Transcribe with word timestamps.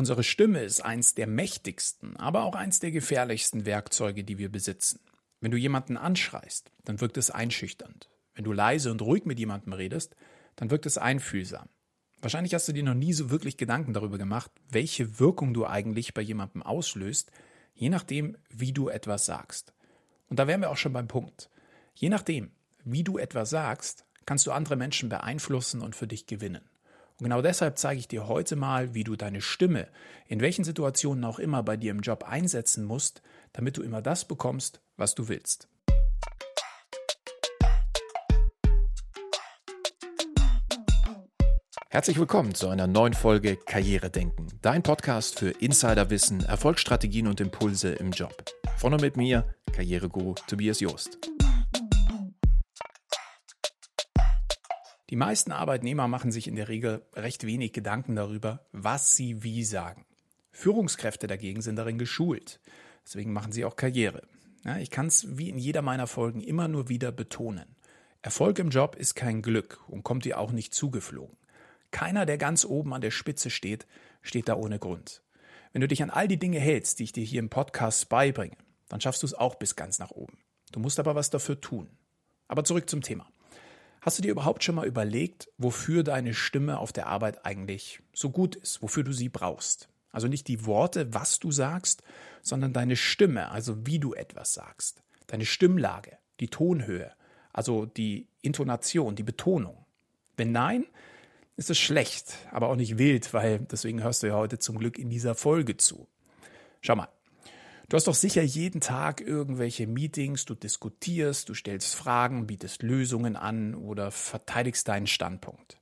Unsere 0.00 0.22
Stimme 0.22 0.62
ist 0.62 0.82
eins 0.82 1.14
der 1.14 1.26
mächtigsten, 1.26 2.16
aber 2.16 2.44
auch 2.44 2.54
eins 2.54 2.80
der 2.80 2.90
gefährlichsten 2.90 3.66
Werkzeuge, 3.66 4.24
die 4.24 4.38
wir 4.38 4.50
besitzen. 4.50 5.00
Wenn 5.42 5.50
du 5.50 5.58
jemanden 5.58 5.98
anschreist, 5.98 6.72
dann 6.86 7.02
wirkt 7.02 7.18
es 7.18 7.30
einschüchternd. 7.30 8.08
Wenn 8.32 8.44
du 8.44 8.52
leise 8.54 8.90
und 8.90 9.02
ruhig 9.02 9.26
mit 9.26 9.38
jemandem 9.38 9.74
redest, 9.74 10.16
dann 10.56 10.70
wirkt 10.70 10.86
es 10.86 10.96
einfühlsam. 10.96 11.68
Wahrscheinlich 12.22 12.54
hast 12.54 12.66
du 12.66 12.72
dir 12.72 12.82
noch 12.82 12.94
nie 12.94 13.12
so 13.12 13.28
wirklich 13.28 13.58
Gedanken 13.58 13.92
darüber 13.92 14.16
gemacht, 14.16 14.50
welche 14.70 15.20
Wirkung 15.20 15.52
du 15.52 15.66
eigentlich 15.66 16.14
bei 16.14 16.22
jemandem 16.22 16.62
auslöst, 16.62 17.30
je 17.74 17.90
nachdem, 17.90 18.38
wie 18.48 18.72
du 18.72 18.88
etwas 18.88 19.26
sagst. 19.26 19.74
Und 20.30 20.38
da 20.38 20.46
wären 20.46 20.62
wir 20.62 20.70
auch 20.70 20.78
schon 20.78 20.94
beim 20.94 21.08
Punkt. 21.08 21.50
Je 21.92 22.08
nachdem, 22.08 22.52
wie 22.84 23.04
du 23.04 23.18
etwas 23.18 23.50
sagst, 23.50 24.06
kannst 24.24 24.46
du 24.46 24.52
andere 24.52 24.76
Menschen 24.76 25.10
beeinflussen 25.10 25.82
und 25.82 25.94
für 25.94 26.06
dich 26.06 26.24
gewinnen. 26.24 26.69
Und 27.20 27.24
genau 27.24 27.42
deshalb 27.42 27.76
zeige 27.76 28.00
ich 28.00 28.08
dir 28.08 28.28
heute 28.28 28.56
mal, 28.56 28.94
wie 28.94 29.04
du 29.04 29.14
deine 29.14 29.42
Stimme 29.42 29.88
in 30.26 30.40
welchen 30.40 30.64
Situationen 30.64 31.22
auch 31.24 31.38
immer 31.38 31.62
bei 31.62 31.76
dir 31.76 31.90
im 31.90 32.00
Job 32.00 32.24
einsetzen 32.26 32.82
musst, 32.82 33.20
damit 33.52 33.76
du 33.76 33.82
immer 33.82 34.00
das 34.00 34.24
bekommst, 34.24 34.80
was 34.96 35.14
du 35.14 35.28
willst. 35.28 35.68
Herzlich 41.90 42.18
willkommen 42.18 42.54
zu 42.54 42.68
einer 42.68 42.86
neuen 42.86 43.12
Folge 43.12 43.56
Karriere 43.56 44.08
denken, 44.08 44.46
dein 44.62 44.82
Podcast 44.82 45.38
für 45.38 45.50
Insiderwissen, 45.50 46.42
Erfolgsstrategien 46.44 47.26
und 47.26 47.40
Impulse 47.40 47.90
im 47.90 48.12
Job. 48.12 48.44
Von 48.78 48.94
und 48.94 49.02
mit 49.02 49.18
mir, 49.18 49.54
Karriereguru 49.72 50.36
Tobias 50.46 50.80
Joost. 50.80 51.18
Die 55.10 55.16
meisten 55.16 55.50
Arbeitnehmer 55.50 56.06
machen 56.06 56.30
sich 56.30 56.46
in 56.46 56.54
der 56.54 56.68
Regel 56.68 57.02
recht 57.14 57.44
wenig 57.44 57.72
Gedanken 57.72 58.14
darüber, 58.14 58.64
was 58.70 59.16
sie 59.16 59.42
wie 59.42 59.64
sagen. 59.64 60.06
Führungskräfte 60.52 61.26
dagegen 61.26 61.62
sind 61.62 61.74
darin 61.74 61.98
geschult. 61.98 62.60
Deswegen 63.04 63.32
machen 63.32 63.50
sie 63.50 63.64
auch 63.64 63.74
Karriere. 63.74 64.22
Ja, 64.64 64.78
ich 64.78 64.90
kann 64.90 65.06
es 65.06 65.36
wie 65.36 65.48
in 65.48 65.58
jeder 65.58 65.82
meiner 65.82 66.06
Folgen 66.06 66.40
immer 66.40 66.68
nur 66.68 66.88
wieder 66.88 67.10
betonen. 67.10 67.74
Erfolg 68.22 68.60
im 68.60 68.70
Job 68.70 68.94
ist 68.94 69.16
kein 69.16 69.42
Glück 69.42 69.80
und 69.88 70.04
kommt 70.04 70.26
dir 70.26 70.38
auch 70.38 70.52
nicht 70.52 70.74
zugeflogen. 70.74 71.36
Keiner, 71.90 72.24
der 72.24 72.38
ganz 72.38 72.64
oben 72.64 72.94
an 72.94 73.00
der 73.00 73.10
Spitze 73.10 73.50
steht, 73.50 73.88
steht 74.22 74.48
da 74.48 74.54
ohne 74.54 74.78
Grund. 74.78 75.24
Wenn 75.72 75.80
du 75.80 75.88
dich 75.88 76.04
an 76.04 76.10
all 76.10 76.28
die 76.28 76.38
Dinge 76.38 76.60
hältst, 76.60 77.00
die 77.00 77.04
ich 77.04 77.12
dir 77.12 77.24
hier 77.24 77.40
im 77.40 77.50
Podcast 77.50 78.08
beibringe, 78.10 78.56
dann 78.88 79.00
schaffst 79.00 79.24
du 79.24 79.26
es 79.26 79.34
auch 79.34 79.56
bis 79.56 79.74
ganz 79.74 79.98
nach 79.98 80.12
oben. 80.12 80.38
Du 80.70 80.78
musst 80.78 81.00
aber 81.00 81.16
was 81.16 81.30
dafür 81.30 81.60
tun. 81.60 81.90
Aber 82.46 82.62
zurück 82.62 82.88
zum 82.88 83.02
Thema. 83.02 83.28
Hast 84.00 84.18
du 84.18 84.22
dir 84.22 84.30
überhaupt 84.30 84.64
schon 84.64 84.76
mal 84.76 84.86
überlegt, 84.86 85.48
wofür 85.58 86.02
deine 86.02 86.32
Stimme 86.32 86.78
auf 86.78 86.92
der 86.92 87.06
Arbeit 87.06 87.44
eigentlich 87.44 88.00
so 88.14 88.30
gut 88.30 88.56
ist, 88.56 88.82
wofür 88.82 89.04
du 89.04 89.12
sie 89.12 89.28
brauchst? 89.28 89.88
Also 90.10 90.26
nicht 90.26 90.48
die 90.48 90.64
Worte, 90.66 91.12
was 91.12 91.38
du 91.38 91.52
sagst, 91.52 92.02
sondern 92.42 92.72
deine 92.72 92.96
Stimme, 92.96 93.50
also 93.50 93.86
wie 93.86 93.98
du 93.98 94.14
etwas 94.14 94.54
sagst. 94.54 95.02
Deine 95.26 95.44
Stimmlage, 95.44 96.16
die 96.40 96.48
Tonhöhe, 96.48 97.12
also 97.52 97.86
die 97.86 98.26
Intonation, 98.42 99.16
die 99.16 99.22
Betonung. 99.22 99.84
Wenn 100.36 100.50
nein, 100.50 100.86
ist 101.56 101.68
es 101.68 101.78
schlecht, 101.78 102.34
aber 102.50 102.68
auch 102.68 102.76
nicht 102.76 102.96
wild, 102.96 103.34
weil 103.34 103.58
deswegen 103.58 104.02
hörst 104.02 104.22
du 104.22 104.28
ja 104.28 104.34
heute 104.34 104.58
zum 104.58 104.78
Glück 104.78 104.98
in 104.98 105.10
dieser 105.10 105.34
Folge 105.34 105.76
zu. 105.76 106.08
Schau 106.80 106.96
mal, 106.96 107.08
Du 107.90 107.96
hast 107.96 108.06
doch 108.06 108.14
sicher 108.14 108.42
jeden 108.42 108.80
Tag 108.80 109.20
irgendwelche 109.20 109.88
Meetings, 109.88 110.44
du 110.44 110.54
diskutierst, 110.54 111.48
du 111.48 111.54
stellst 111.54 111.96
Fragen, 111.96 112.46
bietest 112.46 112.84
Lösungen 112.84 113.34
an 113.34 113.74
oder 113.74 114.12
verteidigst 114.12 114.86
deinen 114.86 115.08
Standpunkt. 115.08 115.80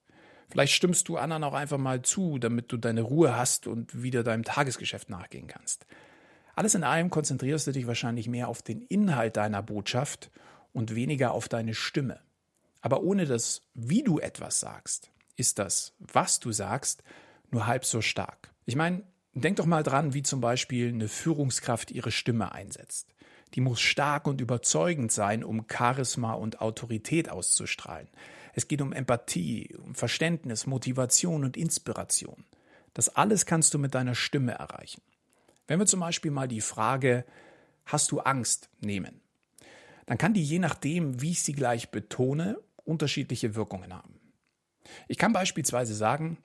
Vielleicht 0.49 0.73
stimmst 0.73 1.11
du 1.11 1.19
anderen 1.19 1.45
auch 1.45 1.53
einfach 1.53 1.77
mal 1.77 2.01
zu, 2.01 2.39
damit 2.39 2.73
du 2.73 2.79
deine 2.79 3.03
Ruhe 3.03 3.37
hast 3.37 3.67
und 3.67 4.03
wieder 4.03 4.23
deinem 4.25 4.43
Tagesgeschäft 4.43 5.11
nachgehen 5.11 5.49
kannst. 5.49 5.85
Alles 6.55 6.75
in 6.75 6.83
allem 6.83 7.11
konzentrierst 7.11 7.67
du 7.67 7.73
dich 7.73 7.87
wahrscheinlich 7.87 8.27
mehr 8.27 8.49
auf 8.49 8.63
den 8.63 8.81
Inhalt 8.81 9.37
deiner 9.37 9.63
Botschaft 9.63 10.31
und 10.73 10.95
weniger 10.95 11.33
auf 11.33 11.47
deine 11.47 11.75
Stimme. 11.75 12.21
Aber 12.81 13.03
ohne 13.03 13.27
das, 13.27 13.61
wie 13.75 14.03
du 14.03 14.19
etwas 14.19 14.61
sagst, 14.61 15.11
ist 15.37 15.59
das, 15.59 15.93
was 15.99 16.41
du 16.41 16.53
sagst, 16.53 17.03
nur 17.51 17.67
halb 17.67 17.85
so 17.85 18.01
stark. 18.01 18.51
Ich 18.65 18.77
meine, 18.77 19.03
Denk 19.41 19.57
doch 19.57 19.67
mal 19.67 19.83
dran, 19.83 20.15
wie 20.15 20.23
zum 20.23 20.41
Beispiel 20.41 20.89
eine 20.89 21.09
Führungskraft 21.09 21.91
ihre 21.91 22.11
Stimme 22.11 22.53
einsetzt. 22.53 23.15
Die 23.55 23.61
muss 23.61 23.81
stark 23.81 24.27
und 24.27 24.41
überzeugend 24.41 25.13
sein, 25.13 25.45
um 25.45 25.67
Charisma 25.71 26.33
und 26.33 26.61
Autorität 26.61 27.31
auszustrahlen. 27.31 28.09
Es 28.53 28.69
geht 28.69 28.83
um 28.83 28.93
Empathie, 28.93 29.77
um 29.85 29.95
Verständnis, 29.95 30.67
Motivation 30.67 31.45
und 31.45 31.57
Inspiration. 31.57 32.45
Das 32.95 33.09
alles 33.09 33.47
kannst 33.47 33.73
du 33.75 33.79
mit 33.79 33.95
deiner 33.95 34.15
Stimme 34.15 34.53
erreichen. 34.53 35.01
Wenn 35.67 35.79
wir 35.79 35.87
zum 35.87 36.01
Beispiel 36.01 36.31
mal 36.31 36.49
die 36.49 36.61
Frage 36.61 37.25
Hast 37.87 38.11
du 38.11 38.21
Angst 38.21 38.69
nehmen, 38.81 39.23
dann 40.05 40.19
kann 40.19 40.35
die 40.35 40.43
je 40.43 40.59
nachdem, 40.59 41.23
wie 41.23 41.31
ich 41.31 41.43
sie 41.43 41.55
gleich 41.55 41.91
betone, 41.91 42.59
unterschiedliche 42.85 43.55
Wirkungen 43.55 43.95
haben. 43.95 44.21
Ich 45.07 45.17
kann 45.17 45.33
beispielsweise 45.33 45.95
sagen, 45.95 46.39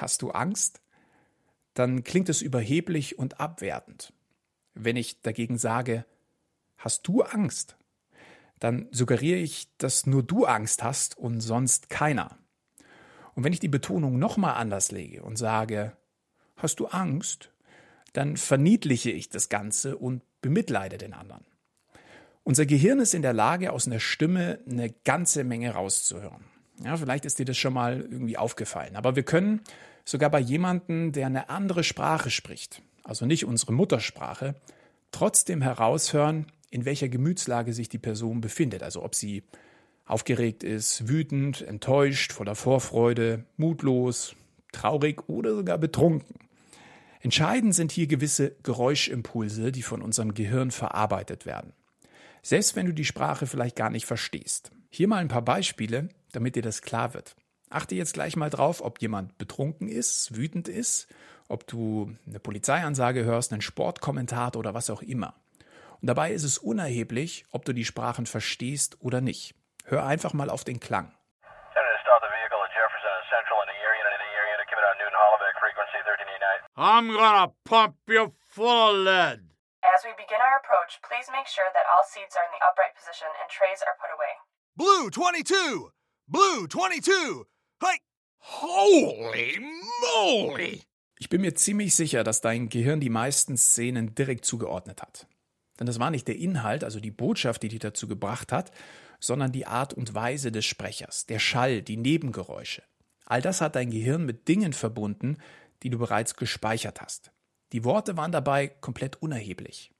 Hast 0.00 0.22
du 0.22 0.30
Angst? 0.30 0.80
Dann 1.74 2.04
klingt 2.04 2.28
es 2.28 2.42
überheblich 2.42 3.18
und 3.18 3.40
abwertend. 3.40 4.12
Wenn 4.74 4.96
ich 4.96 5.20
dagegen 5.20 5.58
sage, 5.58 6.04
hast 6.76 7.06
du 7.06 7.22
Angst? 7.22 7.76
Dann 8.60 8.88
suggeriere 8.92 9.38
ich, 9.38 9.68
dass 9.78 10.06
nur 10.06 10.22
du 10.22 10.46
Angst 10.46 10.82
hast 10.82 11.18
und 11.18 11.40
sonst 11.40 11.90
keiner. 11.90 12.38
Und 13.34 13.44
wenn 13.44 13.52
ich 13.52 13.60
die 13.60 13.68
Betonung 13.68 14.18
nochmal 14.18 14.54
anders 14.54 14.92
lege 14.92 15.22
und 15.22 15.36
sage, 15.36 15.96
hast 16.56 16.80
du 16.80 16.86
Angst? 16.86 17.50
Dann 18.12 18.36
verniedliche 18.36 19.10
ich 19.10 19.28
das 19.28 19.48
Ganze 19.48 19.98
und 19.98 20.22
bemitleide 20.40 20.98
den 20.98 21.14
anderen. 21.14 21.44
Unser 22.44 22.66
Gehirn 22.66 23.00
ist 23.00 23.14
in 23.14 23.22
der 23.22 23.32
Lage, 23.32 23.72
aus 23.72 23.86
einer 23.86 24.00
Stimme 24.00 24.60
eine 24.70 24.90
ganze 24.90 25.42
Menge 25.42 25.72
rauszuhören. 25.72 26.44
Ja, 26.82 26.96
vielleicht 26.96 27.24
ist 27.24 27.38
dir 27.38 27.44
das 27.44 27.56
schon 27.56 27.74
mal 27.74 28.00
irgendwie 28.00 28.36
aufgefallen. 28.36 28.96
Aber 28.96 29.16
wir 29.16 29.22
können 29.22 29.60
sogar 30.04 30.30
bei 30.30 30.40
jemandem, 30.40 31.12
der 31.12 31.26
eine 31.26 31.48
andere 31.48 31.84
Sprache 31.84 32.30
spricht, 32.30 32.82
also 33.04 33.26
nicht 33.26 33.44
unsere 33.44 33.72
Muttersprache, 33.72 34.54
trotzdem 35.12 35.62
heraushören, 35.62 36.46
in 36.70 36.84
welcher 36.84 37.08
Gemütslage 37.08 37.72
sich 37.72 37.88
die 37.88 37.98
Person 37.98 38.40
befindet. 38.40 38.82
Also 38.82 39.02
ob 39.04 39.14
sie 39.14 39.44
aufgeregt 40.06 40.64
ist, 40.64 41.08
wütend, 41.08 41.62
enttäuscht, 41.62 42.32
voller 42.32 42.56
Vorfreude, 42.56 43.44
mutlos, 43.56 44.34
traurig 44.72 45.28
oder 45.28 45.54
sogar 45.54 45.78
betrunken. 45.78 46.36
Entscheidend 47.20 47.74
sind 47.74 47.90
hier 47.90 48.06
gewisse 48.06 48.54
Geräuschimpulse, 48.64 49.72
die 49.72 49.82
von 49.82 50.02
unserem 50.02 50.34
Gehirn 50.34 50.70
verarbeitet 50.70 51.46
werden. 51.46 51.72
Selbst 52.42 52.76
wenn 52.76 52.84
du 52.84 52.92
die 52.92 53.06
Sprache 53.06 53.46
vielleicht 53.46 53.76
gar 53.76 53.88
nicht 53.88 54.04
verstehst. 54.04 54.72
Hier 54.90 55.08
mal 55.08 55.16
ein 55.16 55.28
paar 55.28 55.42
Beispiele, 55.42 56.10
damit 56.36 56.56
dir 56.56 56.62
das 56.62 56.82
klar 56.82 57.14
wird. 57.14 57.36
Achte 57.70 57.94
jetzt 57.94 58.14
gleich 58.14 58.36
mal 58.36 58.50
drauf, 58.50 58.80
ob 58.80 59.00
jemand 59.00 59.38
betrunken 59.38 59.88
ist, 59.88 60.36
wütend 60.36 60.68
ist, 60.68 61.08
ob 61.48 61.66
du 61.66 62.16
eine 62.26 62.40
Polizeiansage 62.40 63.24
hörst, 63.24 63.52
einen 63.52 63.62
Sportkommentar 63.62 64.56
oder 64.56 64.74
was 64.74 64.90
auch 64.90 65.02
immer. 65.02 65.34
Und 66.00 66.08
dabei 66.08 66.32
ist 66.32 66.44
es 66.44 66.58
unerheblich, 66.58 67.44
ob 67.50 67.64
du 67.64 67.72
die 67.72 67.84
Sprachen 67.84 68.26
verstehst 68.26 68.98
oder 69.00 69.20
nicht. 69.20 69.54
Hör 69.84 70.06
einfach 70.06 70.32
mal 70.32 70.50
auf 70.50 70.64
den 70.64 70.80
Klang. 70.80 71.12
I'm 76.76 77.06
gonna 77.06 77.52
pump 77.64 77.94
you 78.08 78.32
full 78.50 78.66
of 78.66 79.04
lead. 79.04 79.40
As 79.94 80.02
we 80.02 80.10
begin 80.16 80.40
our 80.42 80.58
approach, 80.58 80.98
please 81.06 81.30
make 81.30 81.46
sure 81.46 81.70
that 81.72 81.86
all 81.94 82.02
seats 82.02 82.34
are 82.34 82.42
in 82.42 82.52
the 82.58 82.64
upright 82.66 82.96
position 82.98 83.28
and 83.40 83.46
trays 83.48 83.78
are 83.86 83.94
put 84.00 84.10
away. 84.10 84.34
Blue 84.76 85.08
22! 85.08 85.92
Blue 86.26 86.66
22! 86.66 87.12
Hey! 87.82 87.98
Holy 88.38 89.60
moly! 89.60 90.80
Ich 91.18 91.28
bin 91.28 91.42
mir 91.42 91.54
ziemlich 91.54 91.94
sicher, 91.94 92.24
dass 92.24 92.40
dein 92.40 92.70
Gehirn 92.70 92.98
die 92.98 93.10
meisten 93.10 93.58
Szenen 93.58 94.14
direkt 94.14 94.46
zugeordnet 94.46 95.02
hat. 95.02 95.26
Denn 95.78 95.86
das 95.86 95.98
war 95.98 96.10
nicht 96.10 96.26
der 96.26 96.36
Inhalt, 96.38 96.82
also 96.82 96.98
die 96.98 97.10
Botschaft, 97.10 97.62
die 97.62 97.68
dich 97.68 97.80
dazu 97.80 98.08
gebracht 98.08 98.52
hat, 98.52 98.70
sondern 99.20 99.52
die 99.52 99.66
Art 99.66 99.92
und 99.92 100.14
Weise 100.14 100.50
des 100.50 100.64
Sprechers, 100.64 101.26
der 101.26 101.40
Schall, 101.40 101.82
die 101.82 101.98
Nebengeräusche. 101.98 102.82
All 103.26 103.42
das 103.42 103.60
hat 103.60 103.76
dein 103.76 103.90
Gehirn 103.90 104.24
mit 104.24 104.48
Dingen 104.48 104.72
verbunden, 104.72 105.36
die 105.82 105.90
du 105.90 105.98
bereits 105.98 106.36
gespeichert 106.36 107.02
hast. 107.02 107.32
Die 107.72 107.84
Worte 107.84 108.16
waren 108.16 108.32
dabei 108.32 108.68
komplett 108.68 109.20
unerheblich. 109.20 109.93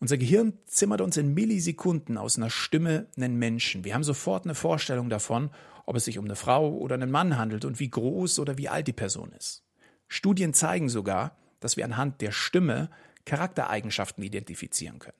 Unser 0.00 0.16
Gehirn 0.16 0.52
zimmert 0.66 1.00
uns 1.00 1.16
in 1.16 1.34
Millisekunden 1.34 2.18
aus 2.18 2.36
einer 2.36 2.50
Stimme 2.50 3.06
einen 3.16 3.36
Menschen. 3.36 3.84
Wir 3.84 3.94
haben 3.94 4.04
sofort 4.04 4.44
eine 4.44 4.54
Vorstellung 4.54 5.10
davon, 5.10 5.50
ob 5.86 5.96
es 5.96 6.04
sich 6.04 6.18
um 6.18 6.24
eine 6.24 6.36
Frau 6.36 6.72
oder 6.72 6.94
einen 6.94 7.10
Mann 7.10 7.36
handelt 7.36 7.64
und 7.64 7.80
wie 7.80 7.90
groß 7.90 8.38
oder 8.38 8.58
wie 8.58 8.68
alt 8.68 8.86
die 8.86 8.92
Person 8.92 9.32
ist. 9.32 9.64
Studien 10.06 10.54
zeigen 10.54 10.88
sogar, 10.88 11.36
dass 11.60 11.76
wir 11.76 11.84
anhand 11.84 12.20
der 12.20 12.30
Stimme 12.30 12.90
Charaktereigenschaften 13.24 14.22
identifizieren 14.22 15.00
können. 15.00 15.18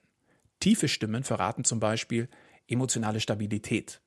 Tiefe 0.61 0.89
Stimmen 0.89 1.25
verraten 1.25 1.65
zum 1.65 1.81
Beispiel 1.81 2.29
emotionale 2.69 3.21
Stabilität. 3.21 4.01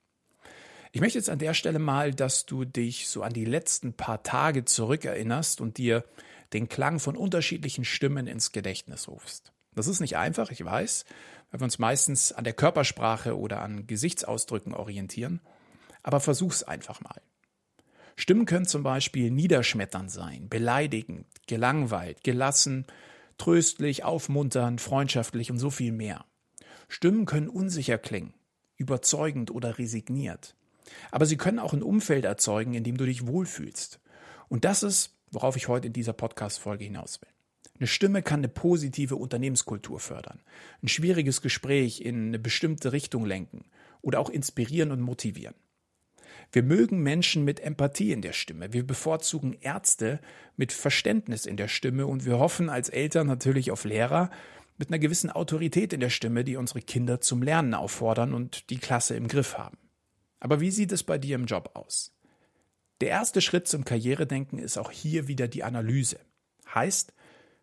Ich 0.93 1.01
möchte 1.01 1.17
jetzt 1.17 1.29
an 1.29 1.39
der 1.39 1.53
Stelle 1.53 1.79
mal, 1.79 2.13
dass 2.13 2.45
du 2.45 2.65
dich 2.65 3.07
so 3.07 3.23
an 3.23 3.33
die 3.33 3.45
letzten 3.45 3.93
paar 3.93 4.23
Tage 4.23 4.65
zurückerinnerst 4.65 5.61
und 5.61 5.77
dir 5.77 6.03
den 6.53 6.67
Klang 6.69 6.99
von 6.99 7.15
unterschiedlichen 7.15 7.85
Stimmen 7.85 8.27
ins 8.27 8.51
Gedächtnis 8.51 9.07
rufst. 9.07 9.53
Das 9.75 9.87
ist 9.87 9.99
nicht 10.01 10.17
einfach, 10.17 10.51
ich 10.51 10.63
weiß, 10.63 11.05
weil 11.51 11.61
wir 11.61 11.65
uns 11.65 11.79
meistens 11.79 12.31
an 12.31 12.43
der 12.43 12.53
Körpersprache 12.53 13.37
oder 13.37 13.61
an 13.61 13.87
Gesichtsausdrücken 13.87 14.73
orientieren, 14.73 15.41
aber 16.03 16.19
versuch's 16.19 16.63
einfach 16.63 17.01
mal. 17.01 17.21
Stimmen 18.15 18.45
können 18.45 18.65
zum 18.65 18.83
Beispiel 18.83 19.31
niederschmetternd 19.31 20.11
sein, 20.11 20.49
beleidigend, 20.49 21.25
gelangweilt, 21.47 22.23
gelassen, 22.23 22.85
tröstlich, 23.37 24.03
aufmunternd, 24.03 24.81
freundschaftlich 24.81 25.49
und 25.49 25.57
so 25.57 25.69
viel 25.69 25.91
mehr. 25.91 26.25
Stimmen 26.87 27.25
können 27.25 27.47
unsicher 27.47 27.97
klingen, 27.97 28.33
überzeugend 28.75 29.49
oder 29.51 29.77
resigniert. 29.77 30.55
Aber 31.09 31.25
sie 31.25 31.37
können 31.37 31.59
auch 31.59 31.73
ein 31.73 31.83
Umfeld 31.83 32.25
erzeugen, 32.25 32.73
in 32.73 32.83
dem 32.83 32.97
du 32.97 33.05
dich 33.05 33.25
wohlfühlst. 33.25 33.99
Und 34.49 34.65
das 34.65 34.83
ist, 34.83 35.15
worauf 35.31 35.55
ich 35.55 35.69
heute 35.69 35.87
in 35.87 35.93
dieser 35.93 36.13
Podcast-Folge 36.13 36.83
hinaus 36.83 37.21
will. 37.21 37.29
Eine 37.81 37.87
Stimme 37.87 38.21
kann 38.21 38.41
eine 38.41 38.47
positive 38.47 39.15
Unternehmenskultur 39.15 39.99
fördern, 39.99 40.39
ein 40.83 40.87
schwieriges 40.87 41.41
Gespräch 41.41 41.99
in 42.01 42.27
eine 42.27 42.37
bestimmte 42.37 42.91
Richtung 42.91 43.25
lenken 43.25 43.65
oder 44.03 44.19
auch 44.19 44.29
inspirieren 44.29 44.91
und 44.91 45.01
motivieren. 45.01 45.55
Wir 46.51 46.61
mögen 46.61 47.01
Menschen 47.01 47.43
mit 47.43 47.59
Empathie 47.59 48.11
in 48.11 48.21
der 48.21 48.33
Stimme. 48.33 48.71
Wir 48.71 48.85
bevorzugen 48.85 49.57
Ärzte 49.61 50.19
mit 50.57 50.73
Verständnis 50.73 51.47
in 51.47 51.57
der 51.57 51.67
Stimme 51.67 52.05
und 52.05 52.23
wir 52.23 52.37
hoffen 52.37 52.69
als 52.69 52.87
Eltern 52.87 53.25
natürlich 53.25 53.71
auf 53.71 53.83
Lehrer 53.83 54.29
mit 54.77 54.89
einer 54.89 54.99
gewissen 54.99 55.31
Autorität 55.31 55.91
in 55.91 56.01
der 56.01 56.11
Stimme, 56.11 56.43
die 56.43 56.57
unsere 56.57 56.81
Kinder 56.81 57.19
zum 57.19 57.41
Lernen 57.41 57.73
auffordern 57.73 58.35
und 58.35 58.69
die 58.69 58.77
Klasse 58.77 59.15
im 59.15 59.27
Griff 59.27 59.57
haben. 59.57 59.79
Aber 60.39 60.61
wie 60.61 60.69
sieht 60.69 60.91
es 60.91 61.01
bei 61.01 61.17
dir 61.17 61.33
im 61.33 61.47
Job 61.47 61.71
aus? 61.73 62.15
Der 62.99 63.09
erste 63.09 63.41
Schritt 63.41 63.67
zum 63.67 63.85
Karrieredenken 63.85 64.59
ist 64.59 64.77
auch 64.77 64.91
hier 64.91 65.27
wieder 65.27 65.47
die 65.47 65.63
Analyse. 65.63 66.19
Heißt, 66.75 67.13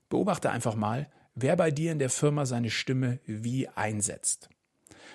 Beobachte 0.08 0.50
einfach 0.50 0.74
mal, 0.74 1.10
wer 1.34 1.56
bei 1.56 1.70
dir 1.70 1.92
in 1.92 1.98
der 1.98 2.10
Firma 2.10 2.46
seine 2.46 2.70
Stimme 2.70 3.20
wie 3.26 3.68
einsetzt. 3.68 4.48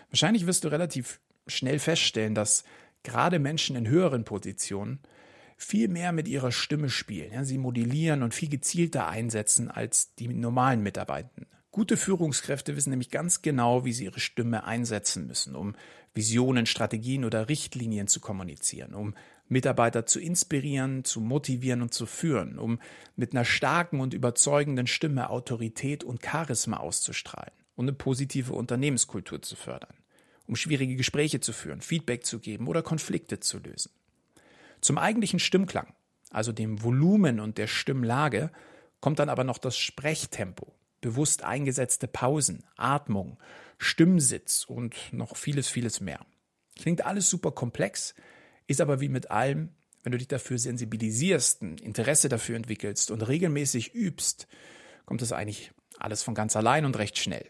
Wahrscheinlich 0.09 0.45
wirst 0.45 0.63
du 0.63 0.69
relativ 0.69 1.19
schnell 1.47 1.79
feststellen, 1.79 2.35
dass 2.35 2.63
gerade 3.03 3.39
Menschen 3.39 3.75
in 3.75 3.87
höheren 3.87 4.23
Positionen 4.23 4.99
viel 5.57 5.87
mehr 5.87 6.11
mit 6.11 6.27
ihrer 6.27 6.51
Stimme 6.51 6.89
spielen. 6.89 7.45
Sie 7.45 7.57
modellieren 7.57 8.23
und 8.23 8.33
viel 8.33 8.49
gezielter 8.49 9.07
einsetzen 9.07 9.69
als 9.69 10.15
die 10.15 10.27
normalen 10.27 10.81
Mitarbeitenden. 10.81 11.47
Gute 11.71 11.97
Führungskräfte 11.97 12.75
wissen 12.75 12.91
nämlich 12.91 13.09
ganz 13.09 13.41
genau, 13.41 13.83
wie 13.83 13.93
sie 13.93 14.05
ihre 14.05 14.19
Stimme 14.19 14.65
einsetzen 14.65 15.25
müssen, 15.25 15.55
um 15.55 15.75
Visionen, 16.13 16.67
Strategien 16.67 17.25
oder 17.25 17.49
Richtlinien 17.49 18.07
zu 18.07 18.19
kommunizieren, 18.19 18.93
um 18.93 19.15
Mitarbeiter 19.49 20.05
zu 20.05 20.19
inspirieren, 20.19 21.03
zu 21.03 21.21
motivieren 21.21 21.81
und 21.81 21.93
zu 21.93 22.05
führen, 22.05 22.57
um 22.57 22.79
mit 23.15 23.33
einer 23.33 23.45
starken 23.45 23.99
und 23.99 24.13
überzeugenden 24.13 24.87
Stimme 24.87 25.29
Autorität 25.29 26.03
und 26.03 26.23
Charisma 26.25 26.77
auszustrahlen 26.77 27.53
und 27.75 27.85
eine 27.85 27.93
positive 27.93 28.53
Unternehmenskultur 28.53 29.41
zu 29.41 29.55
fördern, 29.55 29.95
um 30.47 30.55
schwierige 30.55 30.95
Gespräche 30.95 31.39
zu 31.39 31.53
führen, 31.53 31.81
Feedback 31.81 32.25
zu 32.25 32.39
geben 32.39 32.67
oder 32.67 32.81
Konflikte 32.81 33.39
zu 33.39 33.59
lösen. 33.59 33.91
Zum 34.81 34.97
eigentlichen 34.97 35.39
Stimmklang, 35.39 35.93
also 36.29 36.51
dem 36.51 36.83
Volumen 36.83 37.39
und 37.39 37.57
der 37.57 37.67
Stimmlage, 37.67 38.51
kommt 38.99 39.19
dann 39.19 39.29
aber 39.29 39.43
noch 39.43 39.57
das 39.57 39.77
Sprechtempo, 39.77 40.73
bewusst 41.01 41.43
eingesetzte 41.43 42.07
Pausen, 42.07 42.63
Atmung, 42.75 43.37
Stimmsitz 43.77 44.63
und 44.65 44.95
noch 45.11 45.35
vieles, 45.35 45.67
vieles 45.67 45.99
mehr. 45.99 46.25
Klingt 46.77 47.05
alles 47.05 47.29
super 47.29 47.51
komplex, 47.51 48.15
ist 48.67 48.81
aber 48.81 48.99
wie 49.01 49.09
mit 49.09 49.31
allem, 49.31 49.69
wenn 50.03 50.11
du 50.11 50.17
dich 50.17 50.27
dafür 50.27 50.57
sensibilisierst, 50.57 51.61
ein 51.61 51.77
Interesse 51.77 52.29
dafür 52.29 52.55
entwickelst 52.55 53.11
und 53.11 53.21
regelmäßig 53.21 53.93
übst, 53.93 54.47
kommt 55.05 55.21
es 55.21 55.31
eigentlich 55.31 55.71
alles 55.99 56.23
von 56.23 56.35
ganz 56.35 56.55
allein 56.55 56.85
und 56.85 56.97
recht 56.97 57.17
schnell. 57.17 57.45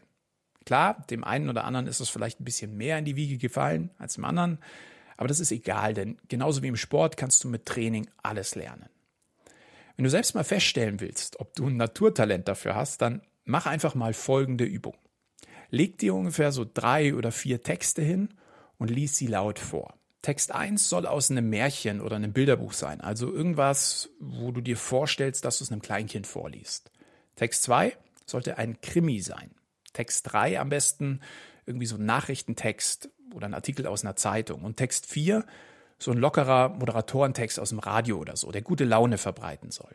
Klar, 0.66 1.06
dem 1.10 1.24
einen 1.24 1.50
oder 1.50 1.66
anderen 1.66 1.88
ist 1.88 2.00
es 2.00 2.10
vielleicht 2.10 2.40
ein 2.40 2.46
bisschen 2.46 2.78
mehr 2.78 2.98
in 2.98 3.06
die 3.06 3.16
Wiege 3.16 3.38
gefallen 3.38 3.90
als 3.98 4.16
dem 4.16 4.26
anderen, 4.26 4.60
aber 5.18 5.28
das 5.28 5.40
ist 5.40 5.52
egal, 5.52 5.94
denn 5.94 6.18
genauso 6.30 6.64
wie 6.64 6.68
im 6.68 6.76
Sport 6.76 7.18
kannst 7.18 7.44
du 7.44 7.48
mit 7.48 7.66
Training 7.66 8.10
alles 8.22 8.56
lernen. 8.56 8.90
Wenn 9.96 10.04
du 10.04 10.10
selbst 10.10 10.34
mal 10.34 10.44
feststellen 10.44 11.00
willst, 11.00 11.40
ob 11.40 11.56
du 11.56 11.68
ein 11.68 11.78
Naturtalent 11.78 12.48
dafür 12.48 12.76
hast, 12.76 13.02
dann 13.02 13.22
mach 13.46 13.66
einfach 13.66 13.94
mal 13.96 14.14
folgende 14.14 14.64
Übung. 14.64 14.98
Leg 15.70 15.98
dir 15.98 16.16
ungefähr 16.16 16.52
so 16.52 16.66
drei 16.72 17.14
oder 17.16 17.32
vier 17.32 17.62
Texte 17.62 18.02
hin 18.02 18.30
und 18.78 18.90
lies 18.90 19.18
sie 19.18 19.28
laut 19.28 19.60
vor. 19.60 19.96
Text 20.24 20.54
1 20.54 20.88
soll 20.88 21.06
aus 21.06 21.30
einem 21.30 21.50
Märchen 21.50 22.00
oder 22.00 22.16
einem 22.16 22.32
Bilderbuch 22.32 22.72
sein, 22.72 23.02
also 23.02 23.32
irgendwas, 23.32 24.10
wo 24.20 24.54
du 24.54 24.62
dir 24.62 24.78
vorstellst, 24.78 25.44
dass 25.44 25.58
du 25.58 25.66
es 25.66 25.72
einem 25.72 25.82
Kleinkind 25.82 26.26
vorliest. 26.26 26.92
Text 27.36 27.64
2 27.64 27.96
sollte 28.26 28.58
ein 28.58 28.80
Krimi 28.80 29.20
sein. 29.20 29.52
Text 29.92 30.32
3 30.32 30.62
am 30.62 30.70
besten 30.70 31.20
irgendwie 31.66 31.86
so 31.88 31.98
ein 31.98 32.06
Nachrichtentext 32.06 33.10
oder 33.34 33.48
ein 33.48 33.54
Artikel 33.54 33.86
aus 33.86 34.06
einer 34.06 34.16
Zeitung. 34.16 34.64
Und 34.64 34.78
Text 34.78 35.08
4 35.08 35.46
so 36.00 36.12
ein 36.12 36.18
lockerer 36.18 36.70
Moderatorentext 36.70 37.60
aus 37.60 37.70
dem 37.70 37.80
Radio 37.80 38.18
oder 38.18 38.38
so, 38.38 38.50
der 38.52 38.62
gute 38.62 38.86
Laune 38.86 39.18
verbreiten 39.18 39.72
soll. 39.72 39.94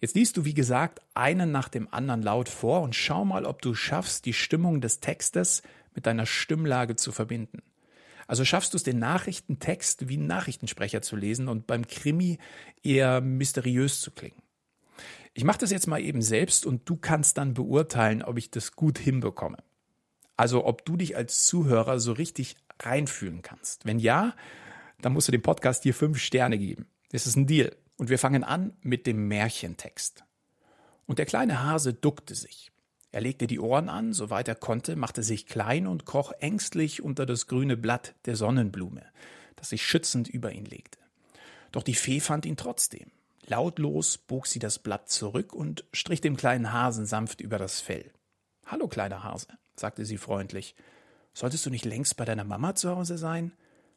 Jetzt 0.00 0.16
liest 0.16 0.36
du, 0.36 0.44
wie 0.44 0.54
gesagt, 0.54 1.00
einen 1.14 1.52
nach 1.52 1.68
dem 1.68 1.92
anderen 1.94 2.22
laut 2.22 2.48
vor 2.48 2.82
und 2.82 2.96
schau 2.96 3.24
mal, 3.24 3.44
ob 3.44 3.62
du 3.62 3.74
schaffst, 3.74 4.26
die 4.26 4.32
Stimmung 4.32 4.80
des 4.80 4.98
Textes 4.98 5.62
mit 5.94 6.06
deiner 6.06 6.26
Stimmlage 6.26 6.96
zu 6.96 7.12
verbinden. 7.12 7.62
Also 8.28 8.44
schaffst 8.44 8.74
du 8.74 8.76
es, 8.76 8.82
den 8.82 8.98
Nachrichtentext 8.98 10.08
wie 10.08 10.18
ein 10.18 10.26
Nachrichtensprecher 10.26 11.02
zu 11.02 11.16
lesen 11.16 11.48
und 11.48 11.66
beim 11.66 11.86
Krimi 11.86 12.38
eher 12.82 13.22
mysteriös 13.22 14.00
zu 14.00 14.10
klingen. 14.10 14.40
Ich 15.32 15.44
mache 15.44 15.58
das 15.58 15.70
jetzt 15.70 15.86
mal 15.86 16.00
eben 16.00 16.20
selbst 16.20 16.66
und 16.66 16.88
du 16.88 16.96
kannst 16.96 17.38
dann 17.38 17.54
beurteilen, 17.54 18.22
ob 18.22 18.36
ich 18.36 18.50
das 18.50 18.72
gut 18.72 18.98
hinbekomme. 18.98 19.56
Also 20.36 20.66
ob 20.66 20.84
du 20.84 20.96
dich 20.96 21.16
als 21.16 21.46
Zuhörer 21.46 21.98
so 22.00 22.12
richtig 22.12 22.56
reinfühlen 22.80 23.40
kannst. 23.40 23.86
Wenn 23.86 23.98
ja, 23.98 24.36
dann 25.00 25.14
musst 25.14 25.28
du 25.28 25.32
dem 25.32 25.42
Podcast 25.42 25.82
hier 25.82 25.94
fünf 25.94 26.18
Sterne 26.18 26.58
geben. 26.58 26.86
Das 27.10 27.26
ist 27.26 27.36
ein 27.36 27.46
Deal. 27.46 27.74
Und 27.96 28.10
wir 28.10 28.18
fangen 28.18 28.44
an 28.44 28.76
mit 28.82 29.06
dem 29.06 29.26
Märchentext. 29.26 30.24
Und 31.06 31.18
der 31.18 31.26
kleine 31.26 31.64
Hase 31.64 31.94
duckte 31.94 32.34
sich. 32.34 32.70
Er 33.10 33.20
legte 33.20 33.46
die 33.46 33.60
Ohren 33.60 33.88
an, 33.88 34.12
soweit 34.12 34.48
er 34.48 34.54
konnte, 34.54 34.94
machte 34.94 35.22
sich 35.22 35.46
klein 35.46 35.86
und 35.86 36.04
kroch 36.04 36.32
ängstlich 36.40 37.02
unter 37.02 37.24
das 37.24 37.46
grüne 37.46 37.76
Blatt 37.76 38.14
der 38.26 38.36
Sonnenblume, 38.36 39.02
das 39.56 39.70
sich 39.70 39.86
schützend 39.86 40.28
über 40.28 40.52
ihn 40.52 40.66
legte. 40.66 40.98
Doch 41.72 41.82
die 41.82 41.94
Fee 41.94 42.20
fand 42.20 42.44
ihn 42.44 42.56
trotzdem. 42.56 43.10
Lautlos 43.46 44.18
bog 44.18 44.46
sie 44.46 44.58
das 44.58 44.78
Blatt 44.78 45.08
zurück 45.08 45.54
und 45.54 45.84
strich 45.92 46.20
dem 46.20 46.36
kleinen 46.36 46.72
Hasen 46.72 47.06
sanft 47.06 47.40
über 47.40 47.56
das 47.56 47.80
Fell. 47.80 48.12
Hallo, 48.66 48.88
kleiner 48.88 49.24
Hase, 49.24 49.48
sagte 49.74 50.04
sie 50.04 50.18
freundlich. 50.18 50.74
Solltest 51.32 51.64
du 51.64 51.70
nicht 51.70 51.86
längst 51.86 52.18
bei 52.18 52.26
deiner 52.26 52.44
Mama 52.44 52.74
zu 52.74 52.94
Hause 52.94 53.16
sein? 53.16 53.52